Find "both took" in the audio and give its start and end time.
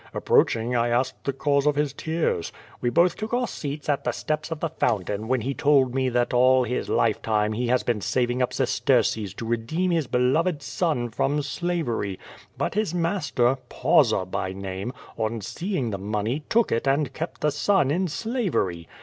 2.89-3.35